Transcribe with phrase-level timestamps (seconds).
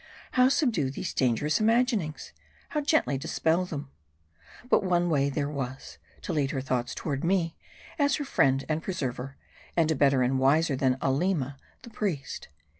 [0.31, 2.33] How subdue these dangerous imaginings?
[2.69, 3.91] How gently dispel them?
[4.67, 7.55] But one way there was: to lead her thoughts toward me,
[7.99, 9.37] as her friend and preserver;
[9.77, 12.47] and a better and wiser than Aleema the priest.